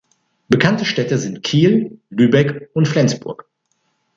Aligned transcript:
Bekannte 0.47 0.83
Städte 0.85 1.19
sind 1.19 1.43
Kiel, 1.43 1.99
Lübeck 2.09 2.71
und 2.73 2.87
Flensburg. 2.87 3.45